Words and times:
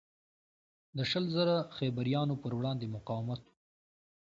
د 0.97 0.99
شل 1.11 1.25
زره 1.35 1.57
خیبریانو 1.75 2.35
پروړاندې 2.43 2.93
مقاومت 2.95 3.41
و. 3.45 3.49